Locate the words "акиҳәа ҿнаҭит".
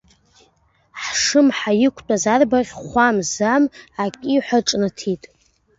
4.03-5.23